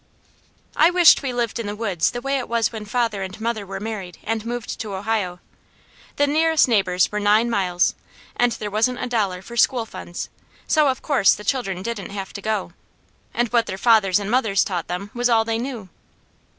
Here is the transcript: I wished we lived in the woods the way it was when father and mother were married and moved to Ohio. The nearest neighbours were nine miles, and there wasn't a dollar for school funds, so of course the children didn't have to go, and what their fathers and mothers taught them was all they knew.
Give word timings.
I 0.75 0.89
wished 0.89 1.21
we 1.21 1.31
lived 1.31 1.59
in 1.59 1.67
the 1.67 1.75
woods 1.75 2.09
the 2.09 2.21
way 2.21 2.39
it 2.39 2.49
was 2.49 2.71
when 2.71 2.85
father 2.85 3.21
and 3.21 3.39
mother 3.39 3.67
were 3.67 3.79
married 3.79 4.17
and 4.23 4.43
moved 4.43 4.79
to 4.79 4.95
Ohio. 4.95 5.39
The 6.15 6.25
nearest 6.25 6.67
neighbours 6.67 7.11
were 7.11 7.19
nine 7.19 7.51
miles, 7.51 7.93
and 8.35 8.51
there 8.53 8.71
wasn't 8.71 8.97
a 9.03 9.05
dollar 9.05 9.43
for 9.43 9.55
school 9.55 9.85
funds, 9.85 10.29
so 10.65 10.87
of 10.87 11.03
course 11.03 11.35
the 11.35 11.43
children 11.43 11.83
didn't 11.83 12.09
have 12.09 12.33
to 12.33 12.41
go, 12.41 12.73
and 13.31 13.49
what 13.49 13.67
their 13.67 13.77
fathers 13.77 14.17
and 14.17 14.31
mothers 14.31 14.63
taught 14.63 14.87
them 14.87 15.11
was 15.13 15.29
all 15.29 15.45
they 15.45 15.59
knew. 15.59 15.87